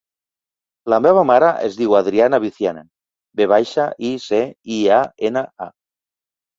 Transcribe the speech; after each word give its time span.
La 0.93 0.97
meva 1.05 1.23
mare 1.31 1.49
es 1.67 1.77
diu 1.83 1.93
Adriana 2.01 2.41
Viciana: 2.47 2.85
ve 3.43 3.49
baixa, 3.55 3.89
i, 4.13 4.15
ce, 4.27 4.45
i, 4.81 4.85
a, 5.01 5.03
ena, 5.33 5.49
a. 5.69 5.75